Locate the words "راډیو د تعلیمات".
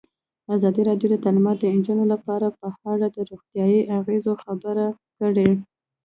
0.89-1.57